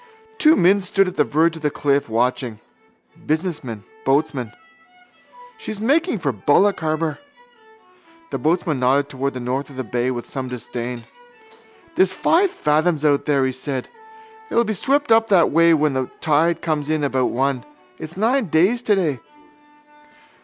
[0.39, 2.59] Two men stood at the verge of the cliff, watching:
[3.23, 4.51] businessman, boatman.
[5.59, 7.19] —She's making for Bullock harbour.
[8.31, 11.03] The boatman nodded towards the north of the bay with some disdain.
[11.93, 13.89] —There's five fathoms out there, he said.
[14.49, 17.63] It'll be swept up that way when the tide comes in about one.
[17.99, 19.19] It's nine days today.